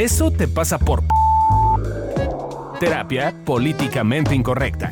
[0.00, 1.02] Eso te pasa por
[2.78, 4.90] terapia políticamente incorrecta.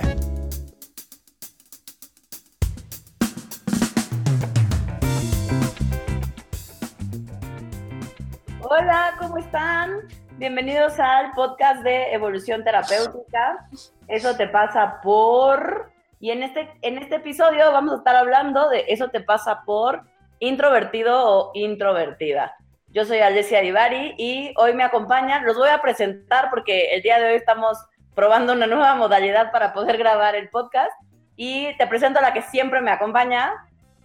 [8.61, 9.93] Hola, ¿cómo están?
[10.37, 13.67] Bienvenidos al podcast de Evolución Terapéutica.
[14.09, 15.91] Eso te pasa por...
[16.21, 20.03] Y en este, en este episodio vamos a estar hablando de eso te pasa por
[20.39, 22.55] introvertido o introvertida.
[22.91, 27.19] Yo soy Alessia Divari y hoy me acompañan, los voy a presentar porque el día
[27.19, 27.77] de hoy estamos
[28.15, 30.91] probando una nueva modalidad para poder grabar el podcast
[31.37, 33.53] y te presento a la que siempre me acompaña,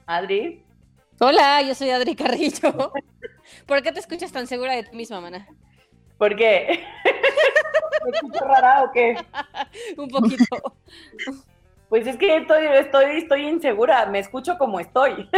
[0.06, 0.66] Adri.
[1.20, 2.92] Hola, yo soy Adri Carrillo.
[3.66, 5.48] ¿Por qué te escuchas tan segura de ti misma, mana?
[6.18, 6.84] ¿Por qué?
[8.04, 9.16] ¿Me escucho rara o qué?
[9.98, 10.76] Un poquito.
[11.88, 15.30] Pues es que estoy, estoy, estoy insegura, me escucho como estoy.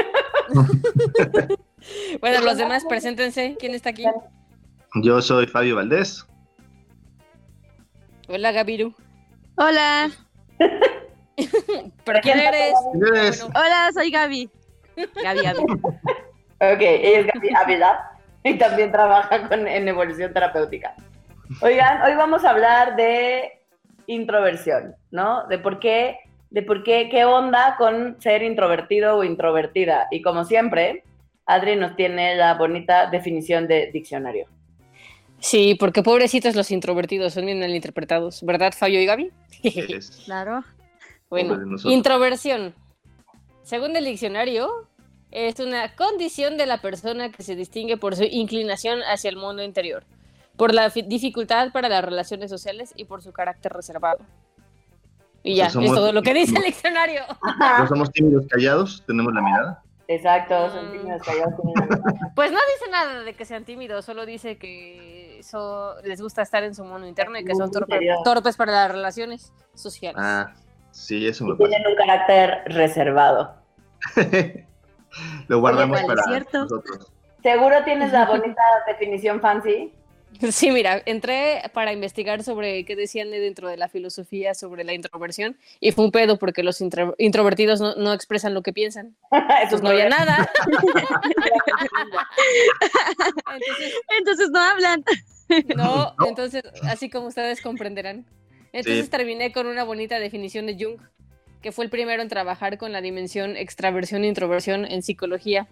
[2.22, 3.56] bueno, los demás, preséntense.
[3.60, 4.06] ¿Quién está aquí?
[5.02, 6.26] Yo soy Fabio Valdés.
[8.28, 8.94] Hola, Gabiru.
[9.58, 10.10] Hola.
[12.06, 12.74] ¿Pero quién eres?
[12.92, 13.44] ¿Quién eres?
[13.44, 14.50] Hola, soy Gaby.
[15.24, 15.60] Gaby, Gaby.
[16.58, 18.12] Ok, ella es Gaby Ávila
[18.44, 20.96] y también trabaja con, en evolución terapéutica.
[21.62, 23.62] Oigan, hoy vamos a hablar de
[24.08, 25.46] introversión, ¿no?
[25.48, 26.18] De por qué,
[26.52, 30.08] de por qué, qué onda con ser introvertido o introvertida.
[30.12, 31.04] Y como siempre,
[31.46, 34.48] Adri nos tiene la bonita definición de diccionario.
[35.40, 39.32] Sí, porque pobrecitos los introvertidos son bien malinterpretados, ¿verdad, Fabio y Gaby?
[40.26, 40.64] Claro.
[41.30, 42.74] Bueno, introversión.
[43.64, 44.70] Según el diccionario,
[45.32, 49.64] es una condición de la persona que se distingue por su inclinación hacia el mundo
[49.64, 50.04] interior,
[50.56, 54.20] por la fi- dificultad para las relaciones sociales y por su carácter reservado.
[55.44, 57.22] Y ya, Pues somos- es todo lo que dice el diccionario.
[57.80, 59.84] No somos tímidos callados, tenemos la mirada.
[60.08, 60.92] Exacto, son Mm.
[60.92, 61.54] tímidos callados.
[62.36, 66.64] Pues no dice nada de que sean tímidos, solo dice que so- les gusta estar
[66.64, 70.22] en su mundo interno y que son torpe- torpes para las relaciones sociales.
[70.24, 70.54] Ah,
[70.92, 73.56] sí, eso me y tienen un carácter reservado.
[74.16, 74.30] pasa.
[75.48, 76.58] Lo guardamos Oye, ¿cuál para cierto?
[76.64, 77.12] nosotros.
[77.42, 79.94] ¿Seguro tienes la bonita definición fancy?
[80.52, 84.94] Sí, mira, entré para investigar sobre qué decían de dentro de la filosofía sobre la
[84.94, 89.16] introversión y fue un pedo porque los intro- introvertidos no, no expresan lo que piensan.
[89.32, 90.50] Eso Entonces no había nada.
[93.54, 95.04] Entonces, Entonces no hablan.
[95.76, 96.28] no, No.
[96.28, 98.26] entonces, así como ustedes comprenderán.
[98.74, 99.12] Entonces Sí.
[99.12, 101.00] terminé con una bonita definición de Jung,
[101.62, 105.68] que fue el primero en trabajar con la dimensión extraversión e introversión en psicología,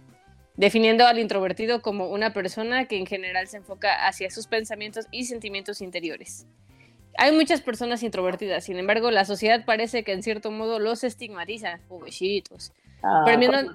[0.55, 5.25] definiendo al introvertido como una persona que en general se enfoca hacia sus pensamientos y
[5.25, 6.45] sentimientos interiores.
[7.17, 11.79] Hay muchas personas introvertidas, sin embargo, la sociedad parece que en cierto modo los estigmatiza,
[11.87, 12.71] pobrecitos,
[13.05, 13.73] Ah, Premiando-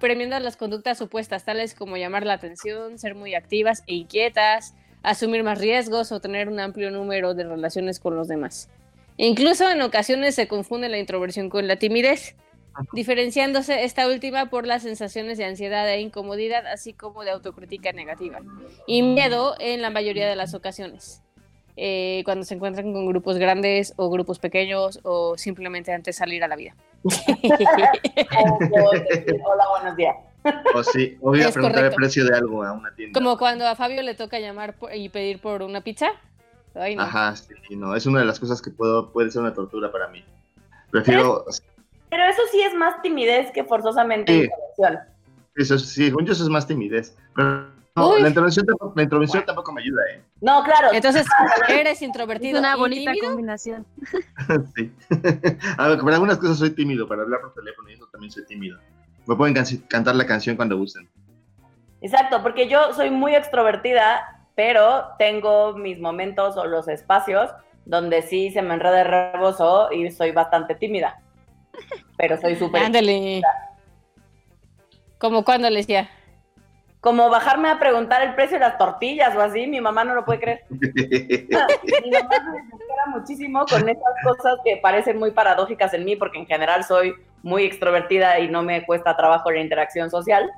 [0.00, 5.42] premiando las conductas supuestas, tales como llamar la atención, ser muy activas e inquietas, asumir
[5.44, 8.70] más riesgos o tener un amplio número de relaciones con los demás.
[9.18, 12.34] Incluso en ocasiones se confunde la introversión con la timidez,
[12.92, 18.40] diferenciándose esta última por las sensaciones de ansiedad e incomodidad, así como de autocrítica negativa,
[18.86, 21.22] y miedo en la mayoría de las ocasiones.
[21.76, 26.44] eh, cuando se encuentran con grupos grandes o grupos pequeños o simplemente antes de salir
[26.44, 26.74] a la vida.
[29.44, 30.14] Hola, buenos días.
[30.74, 33.18] O sí, voy a preguntar el precio de algo a una tienda.
[33.18, 36.10] Como cuando a Fabio le toca llamar y pedir por una pizza.
[36.74, 37.02] Ay, no.
[37.02, 40.08] Ajá, sí, no, es una de las cosas que puedo, puede ser una tortura para
[40.08, 40.24] mí.
[40.90, 41.44] Prefiero,
[42.12, 44.44] Pero eso sí es más timidez que forzosamente Sí.
[44.44, 45.08] introversión.
[45.56, 47.16] eso, sí, según yo eso es más timidez.
[47.34, 50.22] Pero no, la intervención, tampoco, la intervención tampoco me ayuda, ¿eh?
[50.42, 50.88] No, claro.
[50.92, 51.26] Entonces,
[51.68, 52.58] eres Es introvertido.
[52.58, 53.28] una y bonita tímido?
[53.28, 53.86] combinación.
[54.76, 54.92] sí.
[55.78, 58.44] A ver, para algunas cosas soy tímido, para hablar por teléfono y eso también soy
[58.44, 58.78] tímido.
[59.26, 59.54] Me pueden
[59.88, 61.08] cantar la canción cuando gusten.
[62.02, 67.50] Exacto, porque yo soy muy extrovertida, pero tengo mis momentos o los espacios
[67.86, 71.21] donde sí se me enreda el rebozo y soy bastante tímida.
[72.16, 72.84] Pero soy súper...
[72.84, 73.42] Ándale.
[75.18, 76.10] Como cuando le decía.
[77.00, 80.24] Como bajarme a preguntar el precio de las tortillas o así, mi mamá no lo
[80.24, 80.64] puede creer.
[80.70, 86.38] Mi mamá se desespera muchísimo con esas cosas que parecen muy paradójicas en mí, porque
[86.38, 90.50] en general soy muy extrovertida y no me cuesta trabajo la interacción social.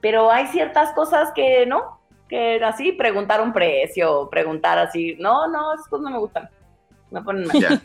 [0.00, 5.74] Pero hay ciertas cosas que no, que así, preguntar un precio, preguntar así, no, no,
[5.74, 6.48] esas cosas no me gustan.
[7.10, 7.60] Me ponen mal.
[7.60, 7.80] ya.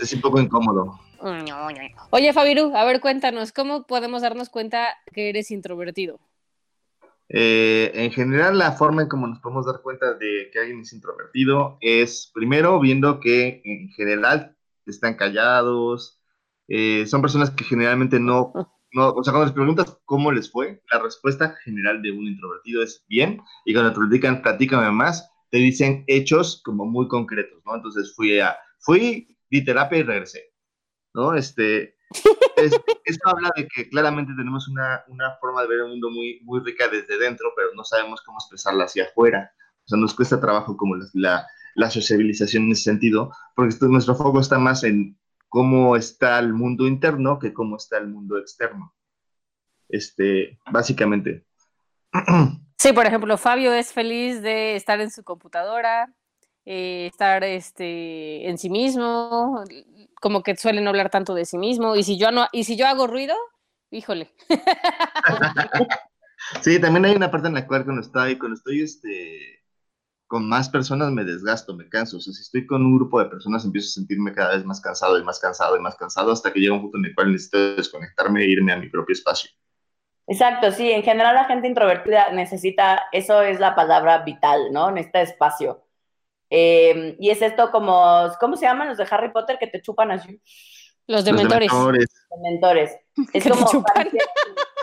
[0.00, 0.98] Es un poco incómodo.
[2.10, 6.20] Oye, Fabiru, a ver, cuéntanos, ¿cómo podemos darnos cuenta que eres introvertido?
[7.28, 10.92] Eh, en general, la forma en cómo nos podemos dar cuenta de que alguien es
[10.92, 14.56] introvertido es primero viendo que en general
[14.86, 16.22] están callados,
[16.68, 18.52] eh, son personas que generalmente no
[18.92, 22.82] no, o sea, cuando les preguntas cómo les fue, la respuesta general de un introvertido
[22.82, 27.76] es bien, y cuando te platican, platícame más, te dicen hechos como muy concretos, ¿no?
[27.76, 30.47] Entonces fui a, fui, di terapia y regresé,
[31.18, 31.34] ¿no?
[31.34, 31.96] Este,
[32.56, 36.40] es- esto habla de que claramente tenemos una, una forma de ver el mundo muy,
[36.44, 39.50] muy rica desde dentro, pero no sabemos cómo expresarla hacia afuera.
[39.84, 43.88] O sea, nos cuesta trabajo como la, la, la sociabilización en ese sentido, porque esto-
[43.88, 45.18] nuestro foco está más en
[45.48, 48.94] cómo está el mundo interno que cómo está el mundo externo.
[49.88, 51.44] Este, básicamente.
[52.80, 56.14] Sí, por ejemplo, Fabio es feliz de estar en su computadora,
[56.70, 59.64] eh, estar este, en sí mismo,
[60.20, 61.96] como que suele no hablar tanto de sí mismo.
[61.96, 63.34] Y si yo no, y si yo hago ruido,
[63.90, 64.30] híjole.
[66.62, 69.60] Sí, también hay una parte en la cual cuando estoy, cuando estoy este,
[70.28, 72.18] con más personas me desgasto, me canso.
[72.18, 74.80] O sea, si estoy con un grupo de personas empiezo a sentirme cada vez más
[74.80, 77.32] cansado y más cansado y más cansado hasta que llega un punto en el cual
[77.32, 79.50] necesito desconectarme e irme a mi propio espacio.
[80.28, 84.92] Exacto, sí, en general la gente introvertida necesita, eso es la palabra vital, ¿no?
[84.92, 85.87] Necesita espacio.
[86.50, 90.10] Eh, y es esto como, ¿cómo se llaman los de Harry Potter que te chupan
[90.10, 90.40] así?
[91.06, 91.70] Los de Los mentores.
[91.70, 92.08] dementores.
[92.30, 92.96] de mentores.
[93.34, 94.26] Es como pareciera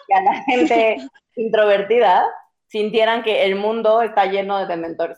[0.07, 0.97] que a la gente
[1.35, 2.25] introvertida
[2.67, 5.17] sintieran que el mundo está lleno de dementores.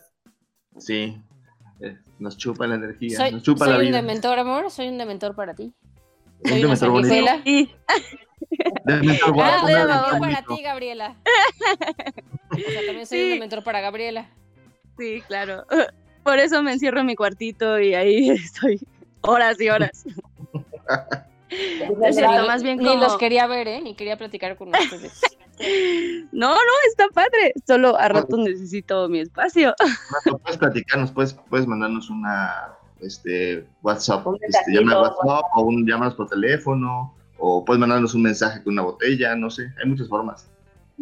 [0.78, 1.20] Sí,
[1.80, 3.96] eh, nos chupa la energía, Soy, nos chupa soy la un vida.
[3.96, 4.70] dementor, amor.
[4.70, 5.72] Soy un dementor para ti.
[6.44, 7.08] Un Soy una dementor bonito.
[7.08, 7.42] sanguijuela.
[7.44, 7.74] Sí,
[8.84, 10.54] Dementor Ah, guapo, un un dementor dementor para bonito.
[10.56, 11.16] ti, Gabriela.
[12.50, 13.30] O sea, también soy un Sí.
[13.30, 14.30] dementor para Gabriela.
[14.96, 15.64] sí, claro.
[16.28, 18.78] Por eso me encierro en mi cuartito y ahí estoy
[19.22, 20.04] horas y horas.
[22.02, 23.80] Es cierto, Ni- más bien Ni como- los quería ver, ¿eh?
[23.80, 25.20] Ni quería platicar con ustedes.
[26.30, 27.52] No, no, está padre.
[27.66, 29.74] Solo a ratos necesito mi espacio.
[30.44, 35.84] Puedes platicarnos, puedes, puedes mandarnos una este, WhatsApp, Un este, llama a WhatsApp o un,
[35.84, 40.06] llámanos por teléfono o puedes mandarnos un mensaje con una botella, no sé, hay muchas
[40.08, 40.48] formas.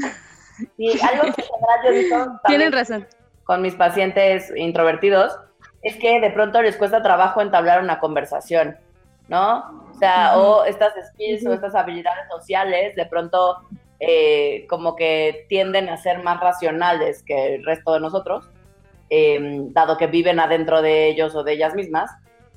[0.01, 1.43] Algo que
[1.85, 3.07] yo visto Tienen razón.
[3.47, 5.39] Con mis pacientes introvertidos
[5.83, 8.77] es que de pronto les cuesta trabajo entablar una conversación,
[9.29, 9.59] ¿no?
[9.91, 13.59] O sea, o estas skills o estas habilidades sociales de pronto
[14.01, 18.51] eh, como que tienden a ser más racionales que el resto de nosotros,
[19.09, 19.39] eh,
[19.71, 22.11] dado que viven adentro de ellos o de ellas mismas.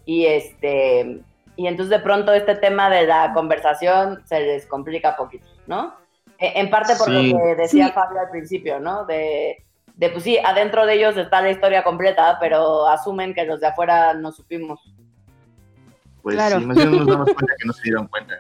[0.06, 1.22] Y, este,
[1.56, 5.94] y entonces de pronto este tema de la conversación se les complica poquito, ¿no?
[6.40, 7.32] Eh, En parte por Sí.
[7.32, 7.94] lo que decía Sí.
[7.94, 9.06] Fabio al principio, ¿no?
[9.06, 9.64] De,
[10.00, 13.68] de, pues sí, adentro de ellos está la historia completa, pero asumen que los de
[13.68, 14.80] afuera no supimos.
[16.22, 16.60] Pues Claro.
[16.60, 18.36] sí, más bien nos damos cuenta que no se dieron cuenta.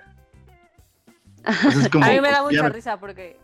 [1.45, 3.37] Entonces, es como, A mí me da pues, ya mucha risa porque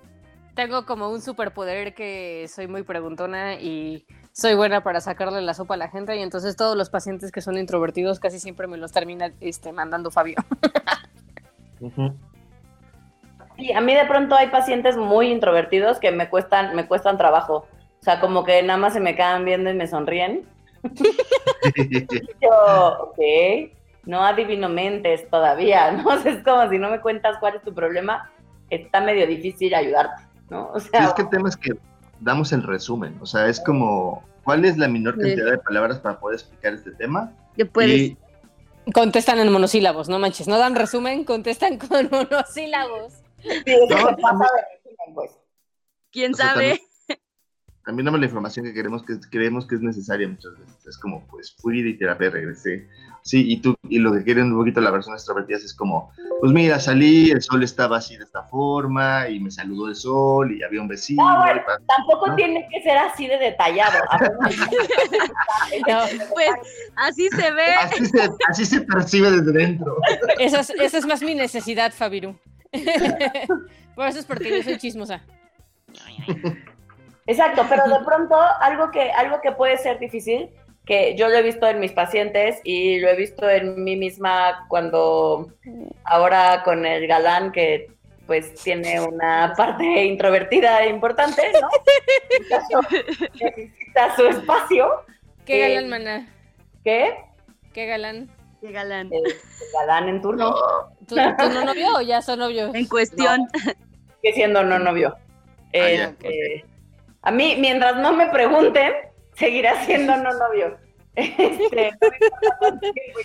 [0.54, 5.74] tengo como un superpoder que soy muy preguntona y soy buena para sacarle la sopa
[5.74, 8.94] a la gente y entonces todos los pacientes que son introvertidos casi siempre me los
[8.94, 10.38] termina este, mandando Fabio.
[11.82, 12.16] Ujú.
[13.58, 17.66] Y a mí de pronto hay pacientes muy introvertidos que me cuestan, me cuestan trabajo.
[18.06, 20.48] O sea, como que nada más se me quedan viendo y me sonríen.
[22.40, 23.20] Yo, ok,
[24.04, 26.08] no adivino mentes todavía, ¿no?
[26.14, 28.32] O sea, es como si no me cuentas cuál es tu problema,
[28.70, 30.22] está medio difícil ayudarte,
[30.52, 30.70] ¿no?
[30.72, 31.72] O Sí, sea, es que el tema es que
[32.20, 36.20] damos el resumen, o sea, es como, ¿cuál es la menor cantidad de palabras para
[36.20, 37.34] poder explicar este tema?
[37.58, 37.92] Que puedes.
[37.92, 38.18] Y
[38.94, 43.14] Contestan en monosílabos, no manches, no dan resumen, contestan con monosílabos.
[43.42, 45.32] sí, eso No, se pasa de resumen, pues.
[46.12, 46.70] ¿Quién o sea, sabe?
[46.70, 46.95] también
[47.86, 50.88] damos la información que queremos que creemos que es necesaria muchas veces.
[50.88, 52.88] Es como, pues, fui de terapia, regresé.
[53.22, 56.52] Sí, y tú, y lo que quieren un poquito la versión extrovertida es como, pues
[56.52, 60.62] mira, salí, el sol estaba así de esta forma, y me saludó el sol, y
[60.62, 61.28] había un vecino.
[61.28, 62.36] No, bueno, Tampoco ¿No?
[62.36, 63.98] tiene que ser así de detallado.
[65.88, 66.00] No,
[66.34, 66.52] Pues
[66.96, 67.74] así se ve.
[67.82, 69.98] Así se, así se percibe desde dentro.
[70.40, 72.38] esa, es, esa es más mi necesidad, Fabiru.
[73.96, 75.22] Por eso es porque yo soy chismosa.
[77.28, 80.50] Exacto, pero de pronto algo que, algo que puede ser difícil,
[80.86, 84.66] que yo lo he visto en mis pacientes y lo he visto en mí misma
[84.70, 85.48] cuando
[86.04, 87.88] ahora con el galán que
[88.28, 91.70] pues tiene una parte introvertida importante, ¿no?
[93.40, 94.90] Necesita su espacio.
[95.46, 96.28] Qué Eh, galán, maná.
[96.84, 97.16] ¿Qué?
[97.74, 98.30] Qué galán.
[98.62, 99.10] Qué galán.
[99.12, 99.38] El, el
[99.74, 100.56] galán en turno.
[101.08, 102.74] ¿Tú, tú no novio o ya son novios?
[102.74, 103.48] En cuestión.
[104.24, 105.16] que siendo no novio.
[105.72, 106.24] Eh, ya, ok.
[106.26, 106.66] eh,
[107.26, 108.94] a mí, mientras no me pregunten,
[109.34, 110.78] seguirá siendo no novio.
[111.16, 111.94] Este,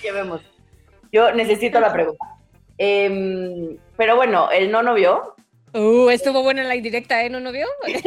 [0.01, 0.41] llevemos.
[1.11, 2.25] Yo necesito la pregunta.
[2.79, 5.35] Em, pero bueno, el no novio
[5.73, 7.31] Uh, estuvo buena la indirecta, ¿eh?
[7.31, 7.67] ¿No novio?
[7.87, 8.03] es.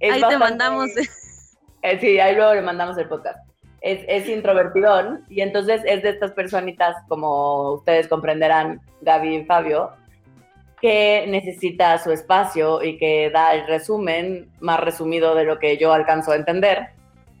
[0.00, 0.90] es Ahí te mandamos.
[1.86, 3.38] Eh, sí, ahí luego le mandamos el podcast.
[3.82, 9.90] es, es introvertidón y entonces es de estas personitas, como ustedes comprenderán, Gaby y Fabio,
[10.84, 15.94] que necesita su espacio y que da el resumen más resumido de lo que yo
[15.94, 16.90] alcanzo a entender.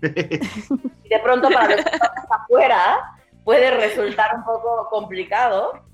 [0.00, 3.00] Y de pronto para los que estamos afuera
[3.44, 5.84] puede resultar un poco complicado,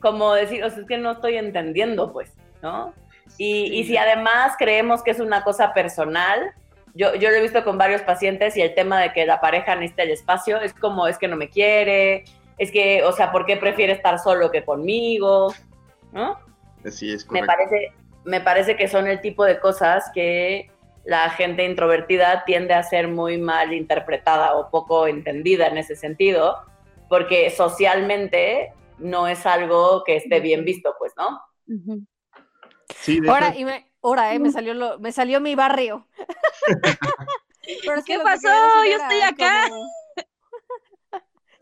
[0.00, 2.32] como decir, o sea, es que no estoy entendiendo, pues,
[2.62, 2.94] ¿no?
[3.38, 6.52] Y, y si además creemos que es una cosa personal,
[6.94, 9.74] yo, yo lo he visto con varios pacientes y el tema de que la pareja
[9.74, 12.22] necesita el espacio es como, es que no me quiere,
[12.56, 15.52] es que, o sea, ¿por qué prefiere estar solo que conmigo?
[16.12, 16.38] ¿No?
[16.84, 17.92] Así es, Me parece,
[18.24, 20.70] me parece que son el tipo de cosas que
[21.04, 26.56] la gente introvertida tiende a ser muy mal interpretada o poco entendida en ese sentido,
[27.08, 31.40] porque socialmente no es algo que esté bien visto, pues, ¿no?
[32.94, 36.06] Sí, de Ahora, hecho, y me, ahora, eh, me salió lo, me salió mi barrio.
[37.86, 38.48] Pero es que ¿Qué pasó?
[38.84, 39.68] Yo estoy acá.
[39.68, 39.86] como-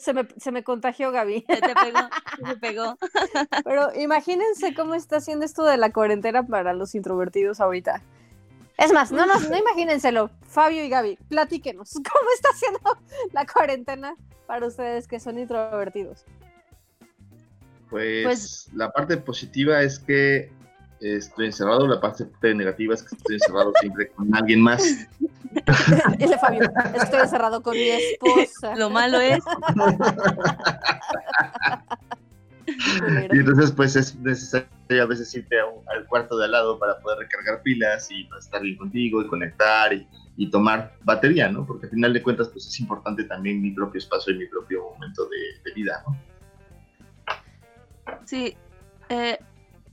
[0.02, 1.44] Se me, se me contagió Gaby.
[1.48, 1.98] Se te pegó,
[2.36, 2.98] se te pegó.
[3.62, 8.02] Pero imagínense cómo está haciendo esto de la cuarentena para los introvertidos ahorita.
[8.78, 10.30] Es más, no, no, no imagínenselo.
[10.48, 11.92] Fabio y Gaby, platíquenos.
[11.94, 12.80] ¿Cómo está haciendo
[13.32, 14.16] la cuarentena
[14.48, 16.24] para ustedes que son introvertidos?
[17.88, 20.50] pues, pues- la parte positiva es que
[21.02, 24.82] estoy encerrado, la parte negativa es que estoy encerrado siempre con alguien más.
[26.18, 26.62] Dile Fabio,
[26.94, 28.74] estoy encerrado con mi esposa.
[28.76, 29.42] Lo malo es.
[33.32, 34.66] Y entonces, pues es necesario
[35.02, 38.24] a veces irte a un- al cuarto de al lado para poder recargar pilas y
[38.24, 40.06] para estar bien contigo y conectar y,
[40.36, 41.66] y tomar batería, ¿no?
[41.66, 44.82] Porque al final de cuentas, pues es importante también mi propio espacio y mi propio
[44.92, 46.16] momento de, de vida, ¿no?
[48.26, 48.54] sí.
[49.08, 49.38] eh,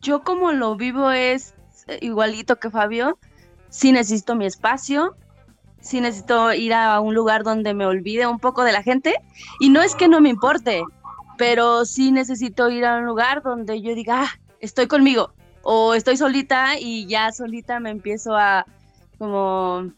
[0.01, 1.53] yo como lo vivo es
[1.87, 3.17] eh, igualito que Fabio.
[3.69, 5.15] Sí necesito mi espacio,
[5.79, 9.15] sí necesito ir a un lugar donde me olvide un poco de la gente.
[9.59, 10.83] Y no es que no me importe,
[11.37, 15.33] pero sí necesito ir a un lugar donde yo diga, ah, estoy conmigo.
[15.61, 18.65] O estoy solita y ya solita me empiezo a
[19.17, 19.91] como...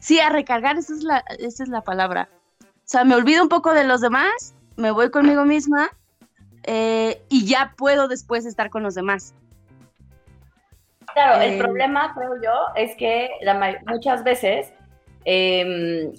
[0.00, 2.28] Sí, a recargar, esa es la, esa es la palabra.
[2.60, 5.90] O sea, me olvido un poco de los demás, me voy conmigo misma
[6.64, 9.34] eh, y ya puedo después estar con los demás.
[11.14, 14.72] Claro, Eh, el problema, creo yo, es que la muchas veces
[15.24, 16.12] em,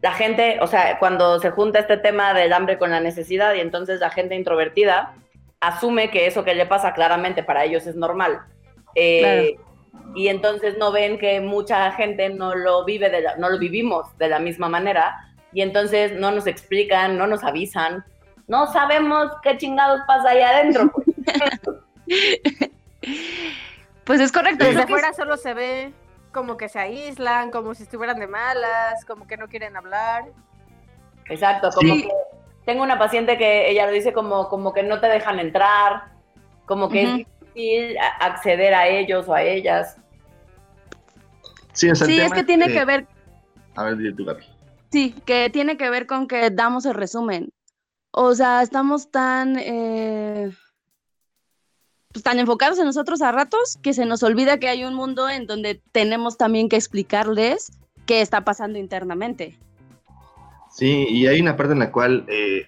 [0.00, 3.60] la gente, o sea, cuando se junta este tema del hambre con la necesidad y
[3.60, 5.14] entonces la gente introvertida
[5.60, 8.40] asume que eso que le pasa claramente para ellos es normal.
[8.94, 9.56] Eh,
[10.14, 14.16] Y entonces no ven que mucha gente no lo vive, de la- no lo vivimos
[14.16, 15.16] de la misma manera
[15.52, 18.04] y entonces no nos explican, no nos avisan,
[18.48, 20.90] no sabemos qué chingados pasa ahí adentro.
[20.92, 21.06] pues.
[24.04, 24.64] Pues es correcto.
[24.64, 25.92] Desde creo que fuera solo se ve
[26.32, 30.24] como que se aíslan, como si estuvieran de malas, como que no quieren hablar.
[31.28, 32.02] Exacto, como Sí.
[32.04, 32.08] que
[32.64, 36.04] tengo una paciente que ella lo dice como, como que no te dejan entrar,
[36.64, 39.98] como que es difícil acceder a ellos o a ellas.
[41.74, 43.06] Sí, el sí, es que tiene que ver
[43.76, 44.42] A ver, dile tú, Gaby.
[44.90, 47.52] Sí, que tiene que ver con que damos el resumen.
[48.10, 50.50] O sea, estamos tan, eh,
[52.12, 55.28] pues, tan enfocados en nosotros a ratos que se nos olvida que hay un mundo
[55.28, 57.70] en donde tenemos también que explicarles
[58.06, 59.58] qué está pasando internamente.
[60.70, 62.66] Sí, y hay una parte en la cual, eh,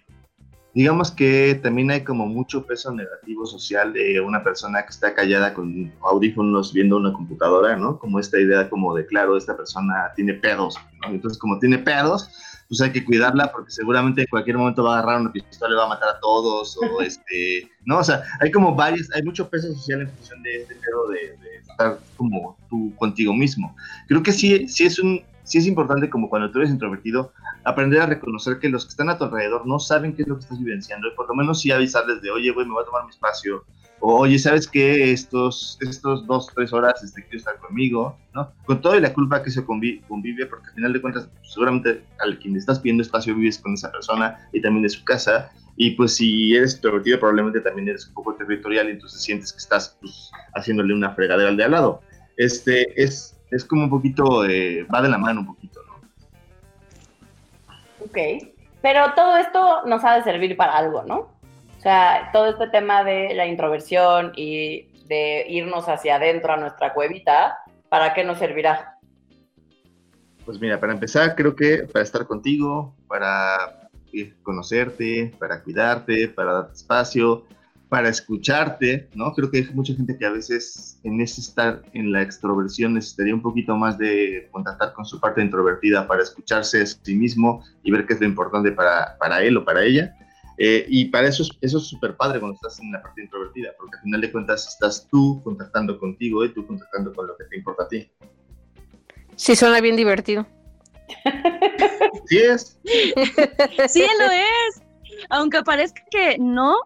[0.75, 5.55] digamos que también hay como mucho peso negativo social de una persona que está callada
[5.55, 7.99] con audífonos viendo una computadora, ¿no?
[7.99, 11.09] Como esta idea como de, claro, esta persona tiene pedos, ¿no?
[11.09, 12.29] Entonces, como tiene pedos,
[12.71, 15.77] pues hay que cuidarla porque seguramente en cualquier momento va a agarrar una pistola y
[15.77, 17.99] va a matar a todos, o este, ¿no?
[17.99, 21.37] O sea, hay como varios, hay mucho peso social en función de este pedo de,
[21.43, 23.75] de estar como tú contigo mismo.
[24.07, 27.33] Creo que sí, sí es un, sí es importante como cuando tú eres introvertido,
[27.65, 30.37] aprender a reconocer que los que están a tu alrededor no saben qué es lo
[30.37, 32.87] que estás vivenciando y por lo menos sí avisarles de, oye, güey, me voy a
[32.87, 33.65] tomar mi espacio,
[34.01, 35.13] oye, ¿sabes qué?
[35.13, 38.53] Estos, estos dos, tres horas este, quiero estar conmigo, ¿no?
[38.65, 42.39] Con toda la culpa que se convi- convive, porque al final de cuentas, seguramente al
[42.39, 45.93] quien le estás pidiendo espacio vives con esa persona y también de su casa, y
[45.93, 49.97] pues si eres introvertido probablemente también eres un poco territorial y entonces sientes que estás
[50.01, 52.03] pues, haciéndole una fregadera al de al lado.
[52.37, 55.95] Este, es, es como un poquito, eh, va de la mano un poquito, ¿no?
[58.05, 58.19] Ok.
[58.83, 61.40] Pero todo esto nos ha de servir para algo, ¿no?
[61.81, 66.93] O sea, todo este tema de la introversión y de irnos hacia adentro a nuestra
[66.93, 67.57] cuevita,
[67.89, 68.99] ¿para qué nos servirá?
[70.45, 73.89] Pues mira, para empezar, creo que para estar contigo, para
[74.43, 77.47] conocerte, para cuidarte, para darte espacio,
[77.89, 79.33] para escucharte, ¿no?
[79.33, 83.35] Creo que hay mucha gente que a veces en ese estar en la extroversión necesitaría
[83.35, 87.91] un poquito más de contactar con su parte introvertida para escucharse a sí mismo y
[87.91, 90.15] ver qué es lo importante para, para él o para ella.
[90.63, 93.97] Eh, y para eso, eso es súper padre cuando estás en la parte introvertida, porque
[93.97, 97.57] al final de cuentas estás tú contactando contigo y tú contactando con lo que te
[97.57, 98.11] importa a ti.
[99.37, 100.47] Sí, suena bien divertido.
[102.27, 102.79] Sí es.
[103.89, 104.83] Sí, lo es.
[105.31, 106.77] Aunque parezca que no,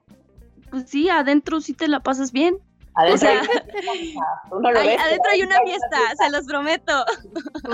[0.71, 2.57] pues sí, adentro sí te la pasas bien.
[2.95, 4.15] Adentro, O sea, hay,
[4.51, 7.05] tú no lo Hay- ves, adentro pero hay una fiesta, se los prometo.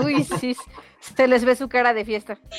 [0.03, 0.55] Uy, sí,
[0.99, 2.39] se les ve su cara de fiesta.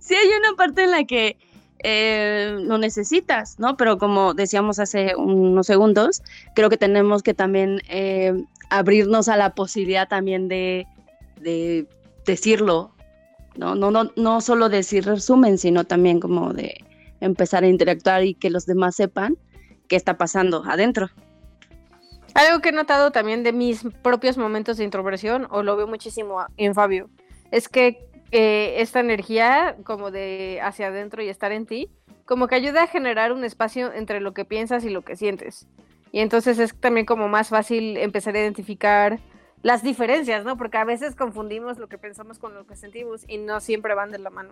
[0.00, 1.36] Sí hay una parte en la que
[1.82, 3.76] eh, lo necesitas, ¿no?
[3.76, 6.22] Pero como decíamos hace unos segundos,
[6.54, 8.34] creo que tenemos que también eh,
[8.68, 10.86] abrirnos a la posibilidad también de,
[11.40, 11.86] de
[12.26, 12.94] decirlo,
[13.56, 13.74] ¿no?
[13.74, 16.84] No, no, no solo decir resumen, sino también como de
[17.20, 19.36] empezar a interactuar y que los demás sepan
[19.88, 21.10] qué está pasando adentro.
[22.34, 26.44] Algo que he notado también de mis propios momentos de introversión, o lo veo muchísimo
[26.56, 27.10] en Fabio,
[27.50, 31.90] es que eh, esta energía como de hacia adentro y estar en ti,
[32.24, 35.66] como que ayuda a generar un espacio entre lo que piensas y lo que sientes.
[36.12, 39.18] Y entonces es también como más fácil empezar a identificar
[39.62, 40.56] las diferencias, ¿no?
[40.56, 44.10] Porque a veces confundimos lo que pensamos con lo que sentimos y no siempre van
[44.10, 44.50] de la mano.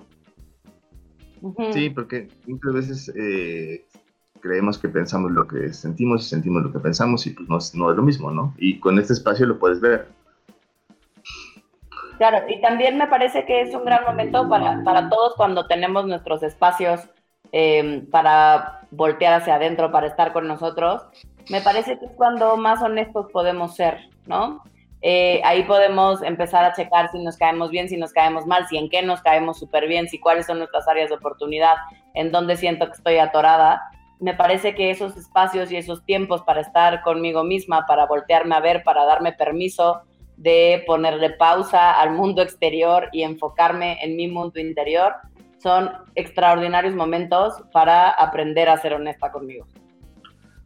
[1.72, 3.84] Sí, porque muchas veces eh,
[4.40, 7.74] creemos que pensamos lo que sentimos y sentimos lo que pensamos y pues no, es-
[7.74, 8.54] no es lo mismo, ¿no?
[8.58, 10.08] Y con este espacio lo puedes ver.
[12.18, 16.06] Claro, y también me parece que es un gran momento para, para todos cuando tenemos
[16.06, 17.08] nuestros espacios
[17.52, 21.02] eh, para voltear hacia adentro, para estar con nosotros.
[21.48, 24.62] Me parece que es cuando más honestos podemos ser, ¿no?
[25.00, 28.76] Eh, ahí podemos empezar a checar si nos caemos bien, si nos caemos mal, si
[28.76, 31.76] en qué nos caemos súper bien, si cuáles son nuestras áreas de oportunidad,
[32.14, 33.80] en dónde siento que estoy atorada.
[34.18, 38.60] Me parece que esos espacios y esos tiempos para estar conmigo misma, para voltearme a
[38.60, 40.02] ver, para darme permiso
[40.38, 45.12] de ponerle pausa al mundo exterior y enfocarme en mi mundo interior,
[45.58, 49.66] son extraordinarios momentos para aprender a ser honesta conmigo.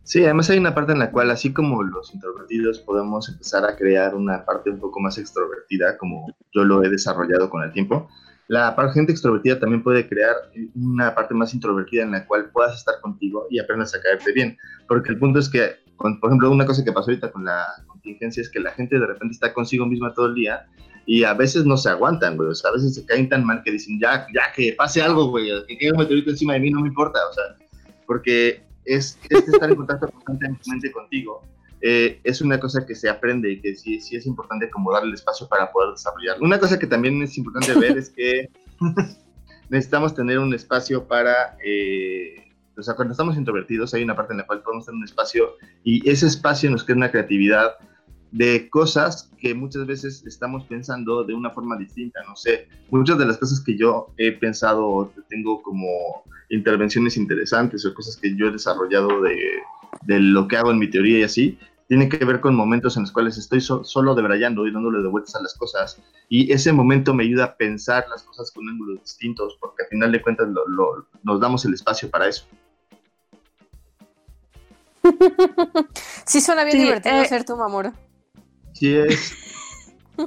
[0.04, 3.76] Sí, además hay una parte en la cual, así como los introvertidos, podemos empezar a
[3.76, 8.08] crear una parte un poco más extrovertida, como yo lo he desarrollado con el tiempo.
[8.48, 10.34] La gente extrovertida también puede crear
[10.74, 14.58] una parte más introvertida en la cual puedas estar contigo y aprendas a caerte bien.
[14.88, 17.64] Porque el punto es que, con- por ejemplo, una cosa que pasó ahorita con la
[17.86, 20.66] contingencia es que la gente de repente está consigo misma todo el día
[21.06, 22.50] y a veces no se aguantan, güey.
[22.50, 25.28] O sea, a veces se caen tan mal que dicen, ya, ya, que pase algo,
[25.30, 27.18] güey, que caiga un meteorito encima de mí, no me importa.
[27.30, 27.44] O sea,
[28.06, 31.42] porque es, es estar en contacto constantemente contigo.
[31.80, 35.08] Eh, es una cosa que se aprende y que sí, sí es importante como darle
[35.08, 36.36] el espacio para poder desarrollar.
[36.40, 38.48] Una cosa que también es importante ver es que
[39.68, 44.38] necesitamos tener un espacio para, eh, o sea, cuando estamos introvertidos hay una parte en
[44.38, 47.72] la cual podemos tener un espacio y ese espacio nos crea una creatividad
[48.30, 53.26] de cosas que muchas veces estamos pensando de una forma distinta, no sé, muchas de
[53.26, 55.86] las cosas que yo he pensado, tengo como
[56.48, 59.36] intervenciones interesantes o cosas que yo he desarrollado de,
[60.06, 63.02] de lo que hago en mi teoría y así, tienen que ver con momentos en
[63.02, 66.00] los cuales estoy so- solo debrayando y dándole de vueltas a las cosas.
[66.28, 70.12] Y ese momento me ayuda a pensar las cosas con ángulos distintos, porque al final
[70.12, 72.46] de cuentas lo- lo- nos damos el espacio para eso.
[76.26, 77.92] Sí suena bien Sí, divertido eh, ser tu mamor.
[78.72, 79.32] Sí es.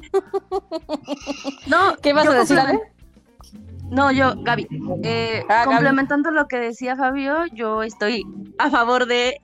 [1.67, 2.57] No, ¿Qué ibas yo a decir,
[3.91, 4.67] No, yo, Gaby.
[5.03, 5.65] eh, Ah, Gaby.
[5.75, 8.23] complementando lo que decía Fabio, yo estoy
[8.57, 9.37] a favor de,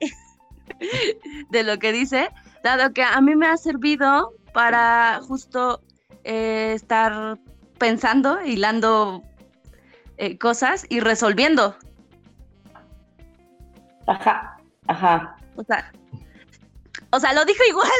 [1.50, 2.28] de lo que dice,
[2.62, 5.82] dado que a mí me ha servido para justo
[6.24, 7.38] eh, estar
[7.78, 9.22] pensando, hilando
[10.18, 11.76] eh, cosas y resolviendo.
[14.06, 14.56] Ajá,
[14.86, 15.36] ajá.
[15.56, 15.92] O sea,
[17.10, 17.90] o sea, lo dijo igual.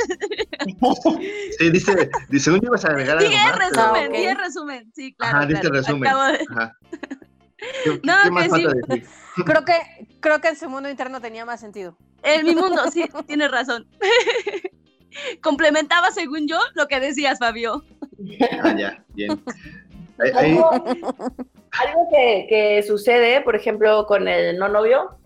[1.58, 4.12] Sí, dice, dice, yo ibas a agregar algo Dije resumen, Ah, ok.
[4.12, 4.92] dije resumen.
[4.94, 5.36] Sí, claro.
[5.36, 5.76] Ajá, dice claro.
[5.76, 6.08] resumen.
[6.08, 6.72] Acabo de- Ajá.
[7.84, 8.76] ¿Qué, No, qué más que falta sí.
[8.88, 9.08] decir?
[9.44, 11.96] Creo que, creo que en su mundo interno tenía más sentido.
[12.22, 13.86] En mi mundo, sí, tienes razón.
[15.42, 17.84] Complementaba, según yo, lo que decías, Fabio.
[18.62, 19.42] Ah, ya, bien.
[20.18, 25.16] Ahí- ahí- Algo, algo que, que sucede, por ejemplo, con el no novio,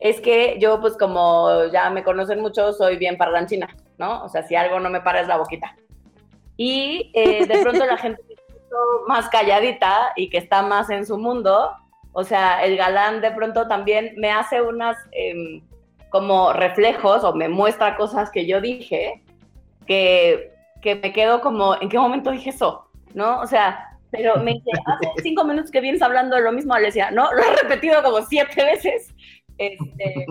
[0.00, 4.24] es que yo, pues como ya me conocen mucho, soy bien parlanchina, ¿no?
[4.24, 5.76] O sea, si algo no me para es la boquita.
[6.56, 8.22] Y eh, de pronto la gente
[9.06, 11.72] más calladita y que está más en su mundo,
[12.12, 15.62] o sea, el galán de pronto también me hace unas em,
[16.10, 19.22] como reflejos o me muestra cosas que yo dije
[19.86, 22.88] que, que me quedo como, ¿en qué momento dije eso?
[23.14, 23.40] ¿No?
[23.40, 26.86] O sea, pero me dice, hace cinco minutos que vienes hablando de lo mismo, le
[26.86, 29.14] decía, no, lo he repetido como siete veces.
[29.58, 30.26] Este,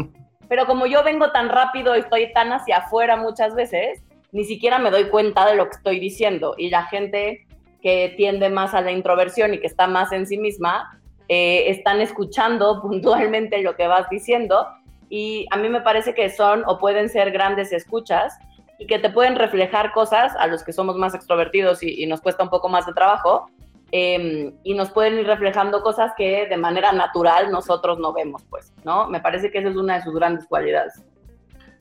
[0.47, 4.79] pero como yo vengo tan rápido y estoy tan hacia afuera muchas veces, ni siquiera
[4.79, 6.55] me doy cuenta de lo que estoy diciendo.
[6.57, 7.45] Y la gente
[7.81, 12.01] que tiende más a la introversión y que está más en sí misma, eh, están
[12.01, 14.67] escuchando puntualmente lo que vas diciendo
[15.09, 18.37] y a mí me parece que son o pueden ser grandes escuchas
[18.79, 22.43] y que te pueden reflejar cosas a los que somos más extrovertidos y, nos cuesta
[22.43, 23.49] un poco más de trabajo
[23.91, 28.73] em, y nos pueden ir reflejando cosas que de manera natural nosotros no vemos, pues,
[28.83, 29.07] ¿no?
[29.09, 30.93] Me parece que esa es una de sus grandes cualidades.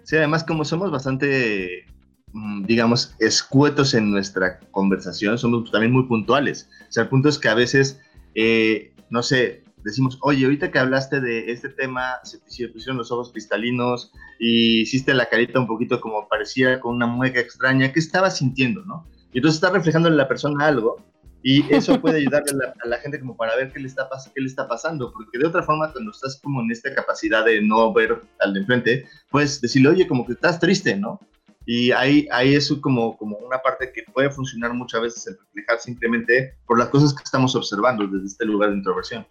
[0.05, 1.85] Sí, además como somos bastante,
[2.33, 6.71] mm, digamos, escuetos en nuestra conversación, somos también muy puntuales.
[6.89, 8.01] O sea, el punto es que a veces,
[8.37, 13.31] eh, no sé, decimos, oye, ahorita que hablaste de este tema, se pusieron los ojos
[13.31, 18.39] cristalinos y hiciste la carita un poquito como parecía con una mueca extraña, ¿qué estabas
[18.39, 19.07] sintiendo, no?
[19.33, 20.97] Y entonces está reflejando en la persona algo
[21.41, 22.51] y eso puede ayudarle
[22.85, 25.47] a la, gente como para ver qué le, está qué le está pasando, porque de
[25.47, 29.61] otra forma cuando estás como en esta capacidad de no ver al de enfrente, puedes
[29.61, 31.21] decirle, oye, como que estás triste, ¿no?
[31.65, 35.79] Y ahí, ahí es como, como una parte que puede funcionar muchas veces el reflejar
[35.79, 39.25] simplemente por las cosas que estamos observando desde este lugar de introversión.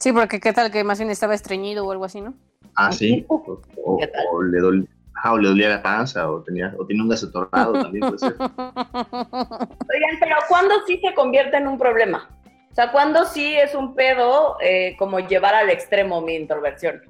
[0.00, 2.34] Sí, porque qué tal que más bien estaba estreñido o algo así, ¿no?
[2.74, 3.26] Ah, sí.
[5.22, 8.32] O, le, dolía la panza o tenía, o tiene un gaso también puede ser.
[8.40, 12.30] Oigan, pero ¿cuándo sí se convierte en un problema?
[12.70, 17.02] O sea, ¿cuándo sí es un pedo eh, como llevar al extremo mi introversión?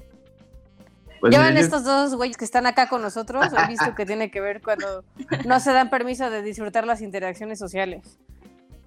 [1.20, 4.40] Pues Llevan estos dos güeyes que están acá con nosotros, he visto que tiene que
[4.40, 5.04] ver cuando
[5.46, 8.18] no se dan permiso de disfrutar las interacciones sociales.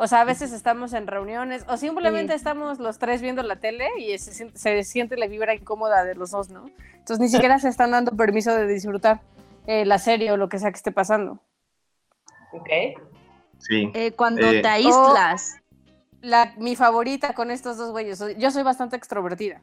[0.04, 3.88] O sea, a veces estamos en reuniones o simplemente estamos los tres viendo la tele
[3.98, 6.66] y se siente, la vibra incómoda de los dos, ¿no?
[6.92, 9.22] Entonces ni siquiera se están dando permiso de disfrutar
[9.66, 11.40] eh, la serie o lo que sea que esté pasando.
[12.52, 12.70] Ok.
[13.60, 13.92] Sí.
[13.94, 15.56] Eh, cuando eh, te aíslas.
[16.20, 19.62] La, mi favorita con estos dos güeyes, yo soy bastante extrovertida.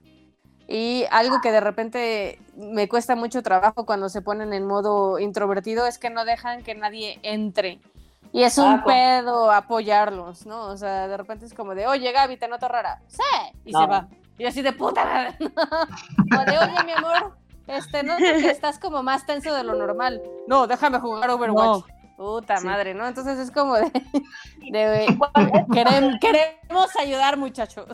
[0.66, 5.86] Y algo que de repente me cuesta mucho trabajo cuando se ponen en modo introvertido
[5.86, 7.78] es que no dejan que nadie entre
[8.32, 10.66] y es un pedo apoyarlos, ¿no?
[10.66, 13.00] O sea, de repente es como de, oye, Gaby, te noto rara.
[13.08, 13.22] Sí.
[13.64, 14.08] Y se va.
[14.38, 15.36] Y así de puta madre.
[15.40, 20.22] o de, oye, mi amor, este, no que estás como más tenso de lo normal.
[20.46, 21.84] No, déjame jugar Overwatch.
[22.16, 23.06] Puta madre, ¿no?
[23.06, 23.90] Entonces es como de,
[24.70, 25.18] de
[25.72, 27.86] queremos, queremos ayudar, muchachos.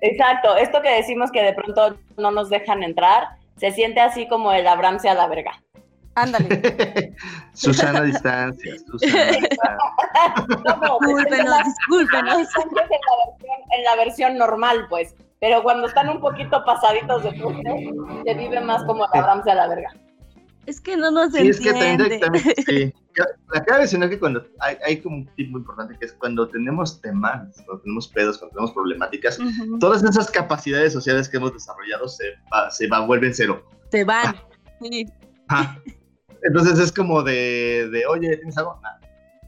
[0.00, 4.52] Exacto, esto que decimos que de pronto no nos dejan entrar, se siente así como
[4.52, 5.62] el Abraham a la verga.
[6.14, 7.14] Ándale.
[7.52, 8.74] Susana distancia.
[8.86, 9.32] Susana
[11.00, 12.48] discúlpenos, discúlpenos.
[13.76, 15.14] En la, versión, normal, pues.
[15.40, 17.92] Pero cuando están un poquito pasaditos de cruce,
[18.24, 19.90] se vive más como la Abrams a la verga.
[20.66, 22.04] Es que no nos sí, entiende.
[22.04, 22.94] Es que también, sí.
[23.54, 26.48] Acaba de mencionar que cuando hay, hay, como un tip muy importante que es cuando
[26.48, 29.38] tenemos temas, cuando tenemos pedos, cuando tenemos problemáticas,
[29.78, 32.24] todas esas capacidades sociales que hemos desarrollado se,
[32.70, 33.64] se va, vuelven cero.
[33.90, 34.34] Se van.
[34.80, 35.06] Sí.
[36.44, 38.80] Entonces es como de, de oye, ¿tienes algo?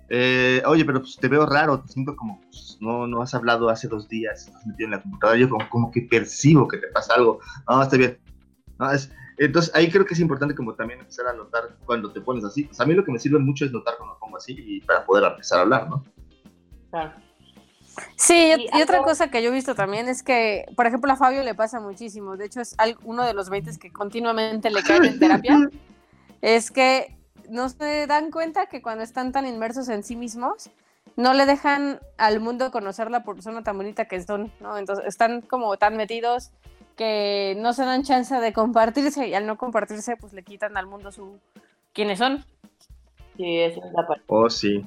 [0.09, 3.69] Eh, oye, pero pues, te veo raro, te siento como, pues, no, no has hablado
[3.69, 6.89] hace dos días, estás metido en la computadora, yo como, como que percibo que te
[6.89, 7.41] pasa algo.
[7.69, 8.19] No, está bien.
[8.79, 12.21] No, es, entonces ahí creo que es importante como también empezar a notar cuando te
[12.21, 12.69] pones así.
[12.79, 15.05] a mí lo que me sirve mucho es notar cuando me pongo así y para
[15.05, 16.05] poder empezar a hablar, ¿no?
[16.91, 17.13] Claro.
[18.15, 21.43] Sí, y, otra cosa que yo he visto también es que, por ejemplo, a Fabio
[21.43, 22.37] le pasa muchísimo.
[22.37, 25.59] De hecho, es uno de los 20 que continuamente le caen en terapia.
[26.43, 27.17] es que
[27.49, 30.71] no se dan cuenta que cuando están tan inmersos en sí mismos,
[31.17, 34.77] no le dejan al mundo conocer la persona tan bonita que son, ¿no?
[34.77, 36.51] Entonces están como tan metidos
[36.97, 40.87] que no se dan chance de compartirse y al no compartirse, pues le quitan al
[40.87, 41.39] mundo su
[41.93, 42.45] quiénes son.
[43.37, 44.25] Sí, esa es la parte.
[44.29, 44.85] Oh, sí.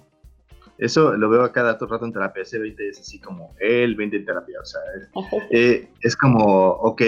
[0.77, 2.43] Eso lo veo a cada rato en terapia.
[2.43, 4.59] Ese 20 es así como el 20 en terapia.
[4.61, 4.81] O sea,
[5.51, 7.01] eh, es como, ok,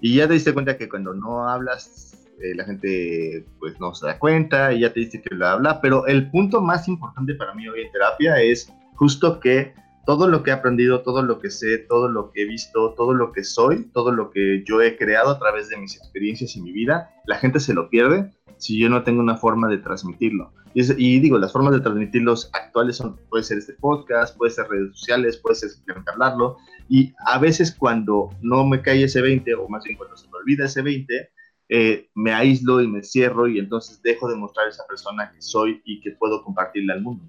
[0.00, 4.06] y ya te diste cuenta que cuando no hablas eh, la gente pues no se
[4.06, 7.54] da cuenta y ya te dice que lo habla, pero el punto más importante para
[7.54, 9.74] mí hoy en terapia es justo que
[10.06, 13.14] todo lo que he aprendido, todo lo que sé, todo lo que he visto, todo
[13.14, 16.62] lo que soy, todo lo que yo he creado a través de mis experiencias y
[16.62, 20.52] mi vida, la gente se lo pierde si yo no tengo una forma de transmitirlo.
[20.74, 24.90] Y, digo, las formas de transmitirlos actuales son, puede ser este podcast, puede ser redes
[24.98, 26.56] sociales, puede ser simplemente hablarlo.
[26.88, 30.36] Y a veces cuando no me cae ese 20, o más bien cuando se me
[30.36, 31.30] olvida ese 20,
[31.76, 35.82] eh, me aíslo y me cierro y entonces dejo de mostrar esa persona que soy
[35.84, 37.24] y que puedo compartirle al mundo.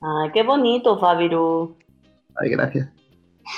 [0.00, 1.76] Ay, qué bonito, Fabiru.
[2.34, 2.88] Ay, gracias.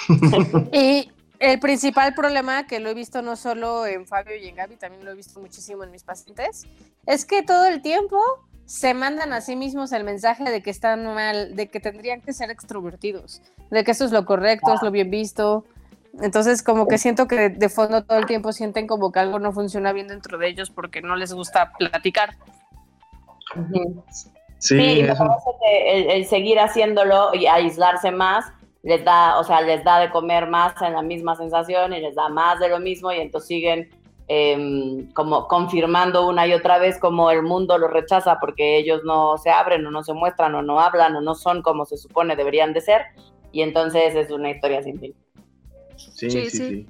[0.75, 4.77] y el principal problema que lo he visto no solo en Fabio y en Gaby,
[4.77, 6.67] también lo he visto muchísimo en mis pacientes,
[7.07, 8.19] es que todo el tiempo
[8.67, 12.35] se mandan a sí mismos el mensaje de que están mal, de que tendrían que
[12.35, 13.41] ser extrovertidos,
[13.71, 15.65] de que eso es lo correcto, es lo bien visto,
[16.21, 19.53] Entonces, como que siento que de fondo todo el tiempo sienten como que algo no
[19.53, 22.31] funciona bien dentro de ellos porque no les gusta platicar.
[23.55, 23.81] Sí,
[24.59, 28.45] Sí, me es un- parece que el, el seguir haciéndolo y aislarse más
[28.83, 32.15] les da, o sea, les da de comer más en la misma sensación y les
[32.15, 33.89] da más de lo mismo y entonces siguen
[34.29, 39.37] em, como confirmando una y otra vez como el mundo los rechaza porque ellos no
[39.39, 42.37] se abren o no se muestran o no hablan o no son como se supone
[42.37, 43.03] deberían de ser
[43.53, 45.15] y entonces es una historia sin fin.
[46.29, 46.87] Sí, Sí, sí.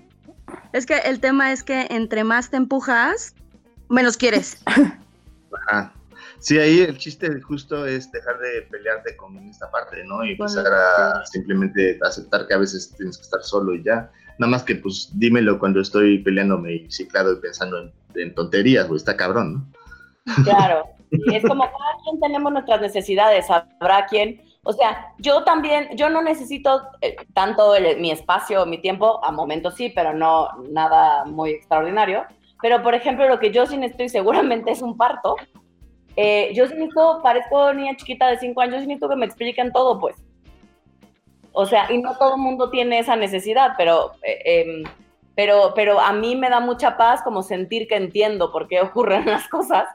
[0.73, 3.35] Es que el tema es que entre más te empujas,
[3.89, 4.63] menos quieres.
[5.69, 5.93] Ajá.
[6.39, 10.25] Sí, ahí el chiste justo es dejar de pelearte con esta parte, ¿no?
[10.25, 14.11] Y empezar a simplemente aceptar que a veces tienes que estar solo y ya.
[14.39, 18.89] Nada más que, pues, dímelo cuando estoy peleándome y ciclado y pensando en, en tonterías,
[18.89, 19.53] güey, está cabrón,
[20.25, 20.45] ¿no?
[20.45, 25.89] Claro, y es como cada quien tenemos nuestras necesidades, habrá quien, o sea, yo también,
[25.97, 31.25] yo no necesito eh, tanto mi espacio, mi tiempo, a momentos sí, pero no nada
[31.25, 32.25] muy extraordinario,
[32.61, 35.37] pero por ejemplo, lo que yo sí necesito y seguramente es un parto,
[36.17, 39.27] eh, yo sí necesito, parezco niña chiquita de 5 años, yo sí necesito que me
[39.27, 40.17] expliquen todo, pues.
[41.53, 44.85] O sea, y no todo el mundo tiene esa necesidad, pero, eh, em,
[45.35, 49.25] pero, pero a mí me da mucha paz como sentir que entiendo por qué ocurren
[49.25, 49.87] las cosas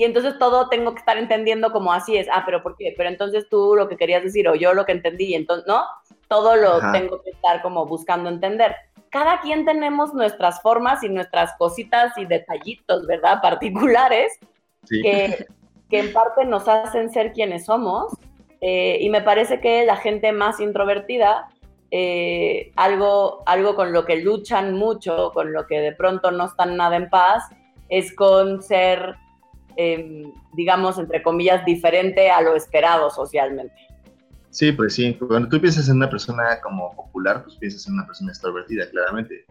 [0.00, 2.26] y entonces todo tengo que estar entendiendo como así es.
[2.32, 2.94] Ah, pero ¿por qué?
[2.96, 5.82] Pero entonces tú lo que querías decir o yo lo que entendí, y entonces, ¿no?
[6.28, 6.92] Todo lo Ajá.
[6.92, 8.74] tengo que estar como buscando entender.
[9.10, 13.40] Cada quien tenemos nuestras formas y nuestras cositas y detallitos, ¿verdad?
[13.42, 14.32] Particulares
[14.84, 15.02] Sí.
[15.02, 15.46] que,
[15.90, 18.12] que en parte nos hacen ser quienes somos.
[18.62, 21.48] eh, y me parece que la gente más introvertida,
[21.90, 26.76] eh, algo, algo con lo que luchan mucho, con lo que de pronto no están
[26.76, 27.42] nada en paz,
[27.88, 29.16] es con ser,
[29.80, 33.74] eh, digamos, entre comillas, diferente a lo esperado socialmente.
[34.50, 35.14] Sí, pues sí.
[35.14, 39.46] Cuando tú piensas en una persona como popular, pues piensas en una persona extrovertida, claramente.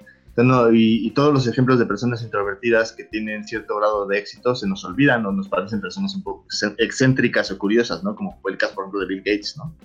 [0.71, 4.67] Y, y todos los ejemplos de personas introvertidas que tienen cierto grado de éxito se
[4.69, 6.45] nos olvidan o nos parecen personas un poco
[6.77, 8.15] excéntricas o curiosas, ¿no?
[8.15, 9.75] Como fue el caso, por ejemplo, de Bill Gates, ¿no?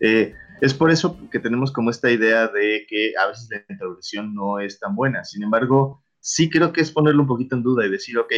[0.00, 0.32] Eh,
[0.62, 4.60] es por eso que tenemos como esta idea de que a veces la introversión no
[4.60, 5.24] es tan buena.
[5.24, 8.32] Sin embargo, sí creo que es ponerlo un poquito en duda y decir, ok,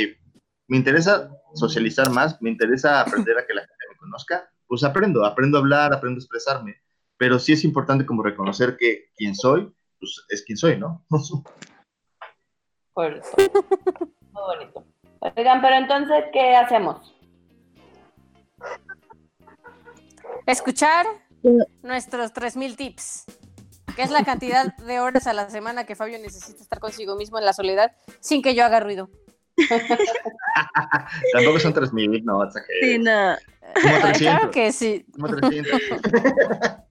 [0.71, 5.27] me interesa socializar más, me interesa aprender a que la gente me conozca, pues aprendo,
[5.27, 6.77] aprendo a hablar, aprendo a expresarme,
[7.19, 11.05] pero sí es importante como reconocer que quien soy, pues es quien soy, ¿no?
[12.95, 13.37] Por eso.
[13.37, 14.85] Muy bonito.
[15.37, 17.15] Oigan, pero entonces, ¿qué hacemos?
[20.47, 21.07] Escuchar
[21.83, 23.25] nuestros 3000 tips,
[23.97, 27.39] que es la cantidad de horas a la semana que Fabio necesita estar consigo mismo
[27.39, 29.11] en la soledad sin que yo haga ruido.
[31.33, 32.41] Tampoco son 3.000, no.
[32.81, 33.37] Sí, no.
[33.81, 34.19] Como Ay, 300.
[34.19, 35.07] claro que sí.
[35.13, 35.81] Como 300.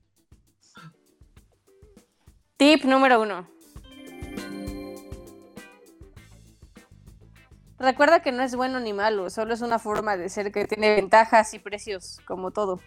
[2.58, 3.48] Tip número uno.
[7.80, 10.96] Recuerda que no es bueno ni malo, solo es una forma de ser que tiene
[10.96, 12.82] ventajas y precios, como todo.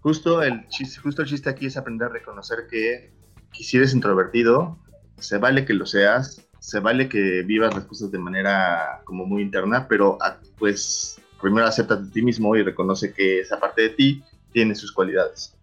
[0.00, 3.14] Justo el, chiste, justo el chiste aquí es aprender a reconocer que,
[3.52, 4.78] que si eres introvertido,
[5.18, 9.42] se vale que lo seas, se vale que vivas las cosas de manera como muy
[9.42, 13.88] interna, pero ah, pues primero acéptate a ti mismo y reconoce que esa parte de
[13.90, 15.56] ti tiene sus cualidades.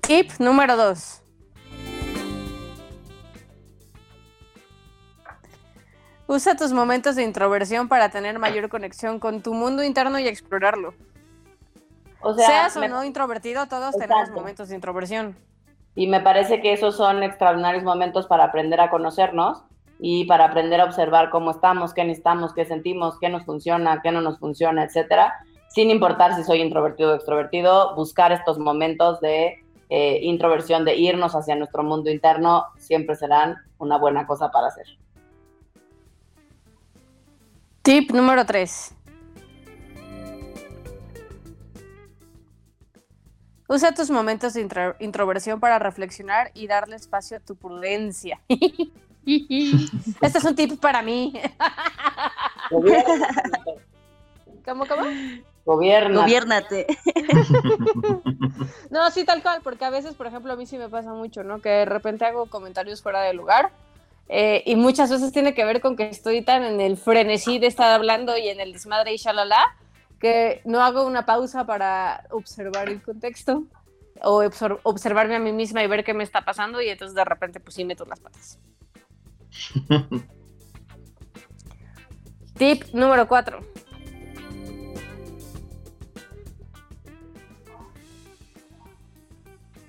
[0.00, 1.20] Tip número dos.
[6.26, 10.94] Usa tus momentos de introversión para tener mayor conexión con tu mundo interno y explorarlo.
[12.20, 15.36] O sea, Seas o me- no introvertido, todos tenemos momentos de introversión.
[15.94, 19.64] Y me parece que esos son extraordinarios momentos para aprender a conocernos
[19.98, 24.12] y para aprender a observar cómo estamos, qué necesitamos, qué sentimos, qué nos funciona, qué
[24.12, 25.34] no nos funciona, etcétera.
[25.68, 29.58] Sin importar si soy introvertido o extrovertido, buscar estos momentos de
[29.90, 34.86] eh, introversión, de irnos hacia nuestro mundo interno, siempre serán una buena cosa para hacer.
[37.82, 38.97] Tip número 3.
[43.68, 48.40] Usa tus momentos de intro- introversión para reflexionar y darle espacio a tu prudencia.
[49.28, 51.34] este es un tip para mí.
[54.64, 55.02] ¿Cómo, cómo?
[55.64, 56.22] Gobierna.
[56.22, 56.86] Gobiérnate.
[58.90, 61.44] No, sí, tal cual, porque a veces, por ejemplo, a mí sí me pasa mucho,
[61.44, 61.60] ¿no?
[61.60, 63.70] Que de repente hago comentarios fuera de lugar
[64.28, 67.66] eh, y muchas veces tiene que ver con que estoy tan en el frenesí de
[67.66, 69.76] estar hablando y en el desmadre y shalala,
[70.18, 73.64] que no hago una pausa para observar el contexto
[74.22, 74.42] o
[74.82, 77.74] observarme a mí misma y ver qué me está pasando y entonces de repente pues
[77.74, 78.58] sí meto las patas.
[82.58, 83.60] Tip número 4.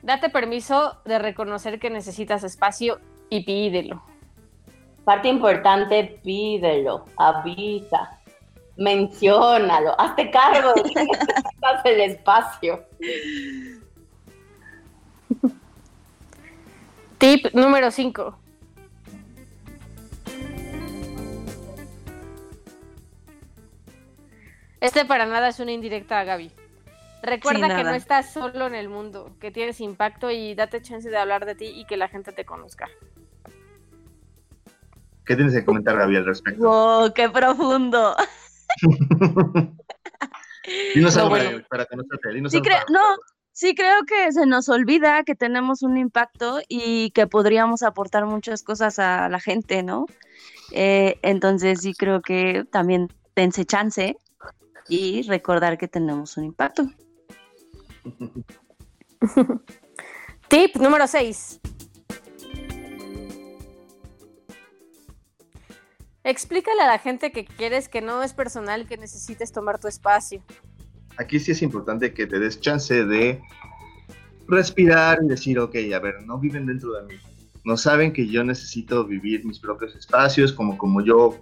[0.04, 4.04] Date permiso de reconocer que necesitas espacio y pídelo.
[5.04, 8.18] Parte importante, pídelo, avisa,
[8.80, 12.86] menciónalo, hazte cargo de que necesitas el espacio.
[17.18, 18.39] Tip número 5.
[24.80, 26.52] Este para nada es una indirecta a Gaby.
[27.22, 31.10] Recuerda Sí, que no estás solo en el mundo, que tienes impacto y date chance
[31.10, 32.88] de hablar de ti y que la gente te conozca.
[35.26, 36.63] ¿Qué tienes que comentar, Gaby, al respecto?
[36.63, 38.15] Wow, qué profundo.
[40.93, 41.49] Dinos No, algo bueno.
[41.51, 42.34] para, para conocerte.
[42.34, 43.01] dinos Sí, algo creo, no,
[43.51, 48.63] sí creo que se nos olvida que tenemos un impacto y que podríamos aportar muchas
[48.63, 50.05] cosas a la gente, ¿no?
[50.71, 54.17] Eh, entonces sí creo que también dense chance
[54.88, 56.88] y recordar que tenemos un impacto.
[60.49, 61.60] Tip número 6.
[66.23, 70.43] Explícale a la gente que quieres que no es personal, que necesites tomar tu espacio.
[71.17, 73.41] Aquí sí es importante que te des chance de
[74.47, 77.19] respirar y decir, ok, a ver, no viven dentro de mí.
[77.63, 81.38] No saben que yo necesito vivir mis propios espacios, como, como yo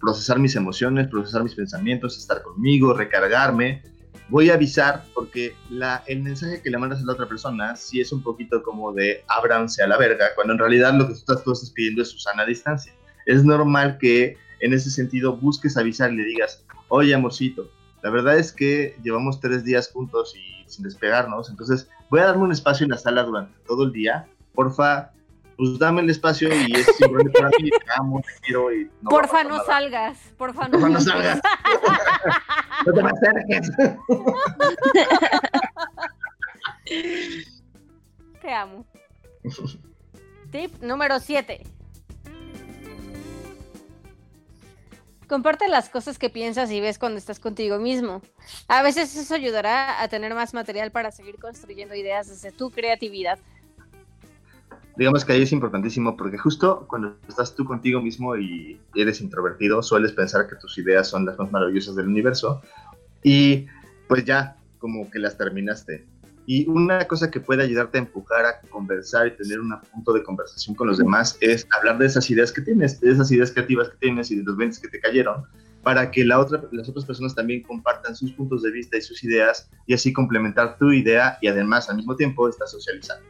[0.00, 3.82] procesar mis emociones, procesar mis pensamientos, estar conmigo, recargarme.
[4.28, 8.00] Voy a avisar porque la, el mensaje que le mandas a la otra persona sí
[8.00, 11.18] es un poquito como de ábranse a la verga, cuando en realidad lo que tú
[11.18, 12.92] estás, tú estás pidiendo es su sana distancia.
[13.26, 17.70] Es normal que en ese sentido busques avisar y le digas, oye amorcito,
[18.02, 22.44] la verdad es que llevamos tres días juntos y sin despegarnos, entonces voy a darme
[22.44, 24.26] un espacio en la sala durante todo el día.
[24.54, 25.10] Porfa,
[25.56, 29.10] pues dame el espacio y es simplemente para mí, te amo, te quiero y no
[29.10, 29.64] porfa, no nada.
[29.64, 30.18] salgas.
[30.36, 31.40] Porfa, no, Porfa, no salgas.
[32.86, 33.70] no te me acerques.
[38.40, 38.86] Te amo.
[40.50, 41.62] Tip número 7.
[45.28, 48.22] Comparte las cosas que piensas y ves cuando estás contigo mismo.
[48.68, 53.38] A veces eso ayudará a tener más material para seguir construyendo ideas desde tu creatividad.
[54.96, 59.82] Digamos que ahí es importantísimo porque justo cuando estás tú contigo mismo y eres introvertido,
[59.82, 62.62] sueles pensar que tus ideas son las más maravillosas del universo
[63.22, 63.66] y
[64.06, 66.06] pues ya como que las terminaste.
[66.46, 70.22] Y una cosa que puede ayudarte a empujar a conversar y tener un punto de
[70.22, 73.88] conversación con los demás es hablar de esas ideas que tienes, de esas ideas creativas
[73.88, 75.44] que tienes y de los 20 que te cayeron,
[75.82, 79.22] para que la otra, las otras personas también compartan sus puntos de vista y sus
[79.24, 83.24] ideas y así complementar tu idea y además al mismo tiempo estás socializando.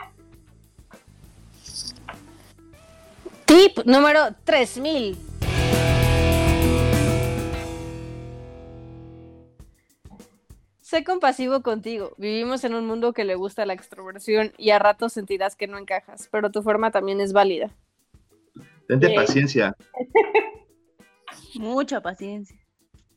[3.46, 5.33] Tip número 3000.
[10.94, 12.14] Sé compasivo contigo.
[12.18, 15.76] Vivimos en un mundo que le gusta la extroversión y a ratos sentirás que no
[15.76, 17.72] encajas, pero tu forma también es válida.
[18.86, 19.76] Tente paciencia.
[21.56, 22.56] Mucha paciencia.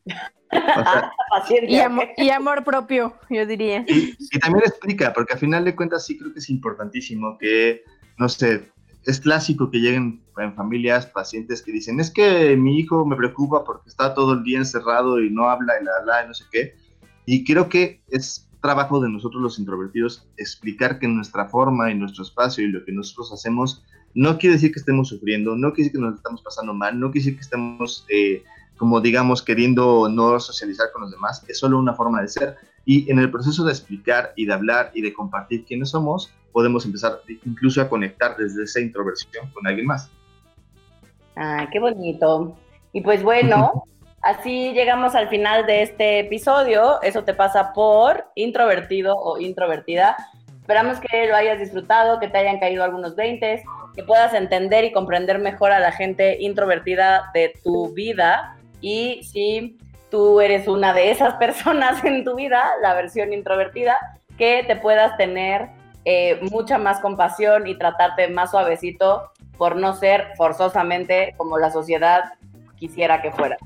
[0.08, 0.10] O
[0.50, 1.70] sea, Paciencia.
[1.70, 3.86] Y, amo- y amor propio, yo diría.
[3.88, 7.84] y, y también explica, porque al final de cuentas sí creo que es importantísimo que,
[8.18, 8.72] no sé,
[9.06, 13.64] es clásico que lleguen en familias pacientes que dicen, es que mi hijo me preocupa
[13.64, 16.44] porque está todo el día encerrado y no habla y la, la, y no sé
[16.52, 16.87] qué.
[17.28, 22.24] Y creo que es trabajo de nosotros los introvertidos explicar que nuestra forma y nuestro
[22.24, 26.00] espacio y lo que nosotros hacemos no quiere decir que estemos sufriendo, no quiere decir
[26.00, 28.44] que nos estamos pasando mal, no quiere decir que estemos, eh,
[28.78, 32.56] como digamos, queriendo no socializar con los demás, es solo una forma de ser.
[32.86, 36.86] Y en el proceso de explicar y de hablar y de compartir quiénes somos, podemos
[36.86, 40.10] empezar incluso a conectar desde esa introversión con alguien más.
[41.36, 42.58] Ay, qué bonito.
[42.94, 43.84] Y pues bueno,
[44.28, 47.02] así llegamos al final de este episodio.
[47.02, 50.18] Eso te pasa por introvertido o introvertida.
[50.60, 53.64] Esperamos que lo hayas disfrutado, que te hayan caído algunos 20,
[53.96, 58.58] que puedas entender y comprender mejor a la gente introvertida de tu vida.
[58.82, 59.78] Y si
[60.12, 63.98] tú eres una de esas personas en tu vida, la versión introvertida,
[64.38, 65.70] que te puedas tener
[66.04, 72.34] eh, mucha más compasión y tratarte más suavecito por no ser forzosamente como la sociedad
[72.76, 73.58] quisiera que fuera.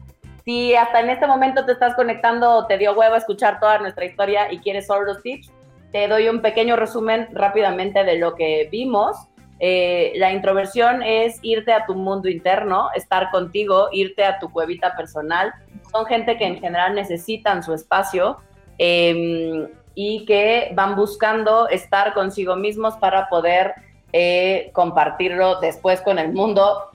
[0.46, 4.06] Si hasta en este momento te estás conectando o te dio huevo escuchar toda nuestra
[4.06, 5.52] historia y quieres solo los tips,
[5.92, 9.18] te doy un pequeño resumen rápidamente de lo que vimos.
[9.60, 14.96] Eh, la introversión es irte a tu mundo interno, estar contigo, irte a tu cuevita
[14.96, 15.54] personal.
[15.92, 18.38] Son gente que en general necesitan su espacio
[18.80, 23.74] eh, y que van buscando estar consigo mismos para poder
[24.14, 26.90] eh, compartirlo después con el mundo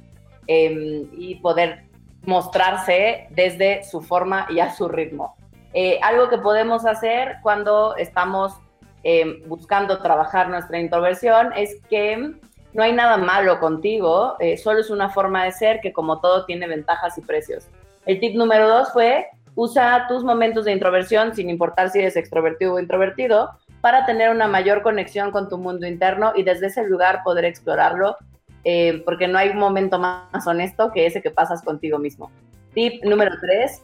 [0.46, 1.85] eh, y poder
[2.26, 5.36] mostrarse desde su forma y a su ritmo.
[5.72, 8.54] Eh, algo que podemos hacer cuando estamos
[9.04, 12.34] eh, buscando trabajar nuestra introversión es que
[12.72, 16.44] no hay nada malo contigo, eh, solo es una forma de ser que como todo
[16.44, 17.68] tiene ventajas y precios.
[18.04, 22.74] El tip número dos fue, usa tus momentos de introversión, sin importar si eres extrovertido
[22.74, 23.50] o introvertido,
[23.80, 28.16] para tener una mayor conexión con tu mundo interno y desde ese lugar poder explorarlo,
[28.68, 32.32] eh, porque no hay un momento más honesto que ese que pasas contigo mismo.
[32.74, 33.80] Tip número tres,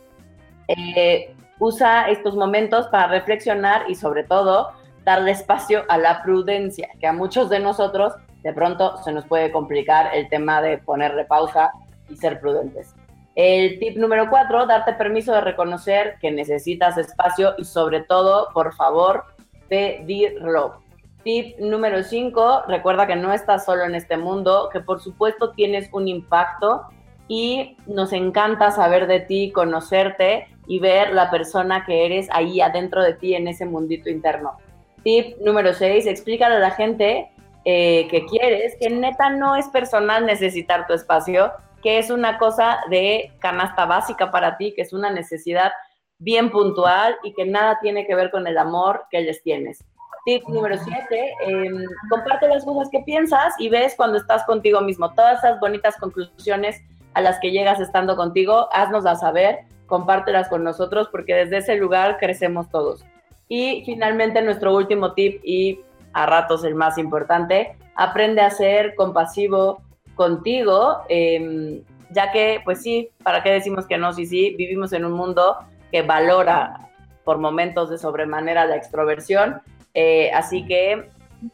[0.66, 4.72] eh, usa estos momentos para reflexionar y sobre todo
[5.04, 9.52] darle espacio a la prudencia, que a muchos de nosotros de pronto se nos puede
[9.52, 11.70] complicar el tema de ponerle pausa
[12.08, 12.92] y ser prudentes.
[13.36, 18.74] El tip número cuatro, darte permiso de reconocer que necesitas espacio y sobre todo, por
[18.74, 19.26] favor,
[19.68, 20.81] pedirlo.
[21.24, 25.88] Tip número 5, recuerda que no estás solo en este mundo, que por supuesto tienes
[25.92, 26.82] un impacto
[27.28, 33.02] y nos encanta saber de ti, conocerte y ver la persona que eres ahí adentro
[33.02, 34.58] de ti en ese mundito interno.
[35.04, 37.30] Tip número 6, explícale a la gente
[37.64, 41.52] eh, que quieres que neta no es personal necesitar tu espacio,
[41.82, 45.70] que es una cosa de canasta básica para ti, que es una necesidad
[46.18, 49.84] bien puntual y que nada tiene que ver con el amor que les tienes.
[50.24, 55.12] Tip número 7, em, comparte las cosas que piensas y ves cuando estás contigo mismo.
[55.14, 56.80] Todas esas bonitas conclusiones
[57.14, 62.18] a las que llegas estando contigo, haznoslas saber, compártelas con nosotros porque desde ese lugar
[62.18, 63.04] crecemos todos.
[63.48, 65.80] Y finalmente nuestro último tip y
[66.12, 69.82] a ratos el más importante, aprende a ser compasivo
[70.14, 74.12] contigo, em, ya que pues sí, ¿para qué decimos que no?
[74.12, 75.56] Sí, sí, vivimos en un mundo
[75.90, 76.88] que valora
[77.24, 79.62] por momentos de sobremanera la extroversión.
[79.94, 81.10] Eh, así que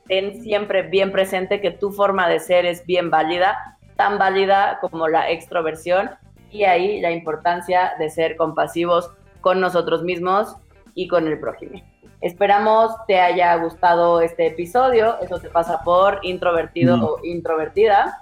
[0.07, 5.09] ten siempre bien presente que tu forma de ser es bien válida, tan válida como
[5.09, 6.11] la extroversión
[6.51, 9.11] y ahí la importancia de ser compasivos
[9.41, 10.57] con nosotros mismos
[10.95, 11.81] y con el prójimo.
[12.21, 15.21] Esperamos te haya gustado este episodio.
[15.21, 17.05] Eso te pasa por introvertido mm.
[17.05, 18.19] o introvertida.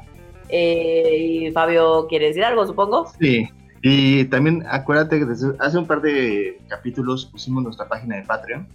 [0.49, 3.07] Eh, y Fabio, ¿quiere decir algo, supongo?
[3.19, 3.49] Sí,
[3.83, 8.69] y también acuérdate que desde hace un par de capítulos pusimos nuestra página de Patreon.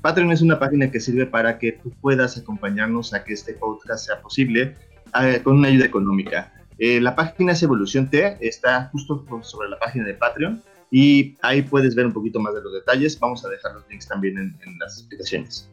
[0.00, 4.06] Patreon es una página que sirve para que tú puedas acompañarnos a que este podcast
[4.06, 4.76] sea posible
[5.20, 6.52] eh, con una ayuda económica.
[6.78, 11.62] Eh, la página es Evolución T, está justo sobre la página de Patreon y ahí
[11.62, 13.18] puedes ver un poquito más de los detalles.
[13.18, 15.68] Vamos a dejar los links también en, en las explicaciones.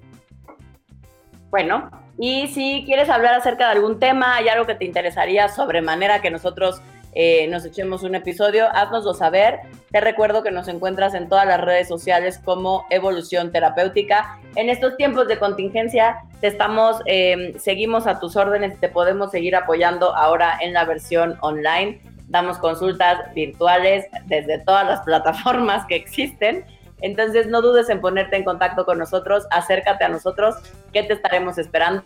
[1.52, 6.22] Bueno, y si quieres hablar acerca de algún tema, hay algo que te interesaría sobremanera
[6.22, 6.82] que nosotros
[7.16, 9.60] eh, nos echemos un episodio, haznoslo saber.
[9.96, 14.38] Te recuerdo que nos encuentras en todas las redes sociales como Evolución Terapéutica.
[14.58, 19.56] En estos tiempos de contingencia, te estamos, em, seguimos a tus órdenes, te podemos seguir
[19.56, 22.02] apoyando ahora en la versión online.
[22.28, 26.66] Damos consultas virtuales desde todas las plataformas que existen.
[27.00, 30.56] Entonces no dudes en ponerte en contacto con nosotros, acércate a nosotros,
[30.92, 32.04] que te estaremos esperando.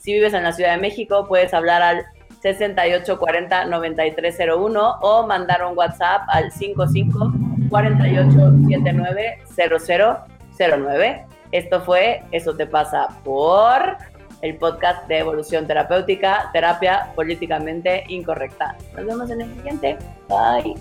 [0.00, 2.04] Si vives en la Ciudad de México, puedes hablar al
[2.42, 7.32] 6840 9301 o mandar un WhatsApp al 55
[7.70, 11.26] 4879 0009.
[11.52, 13.96] Esto fue Eso te pasa por
[14.42, 18.76] el podcast de evolución terapéutica, terapia políticamente incorrecta.
[18.96, 19.96] Nos vemos en el siguiente.
[20.28, 20.74] Bye.